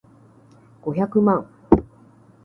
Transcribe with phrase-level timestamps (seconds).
[0.81, 1.45] 五百万